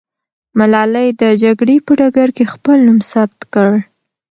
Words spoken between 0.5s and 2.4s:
ملالۍ د جګړې په ډګر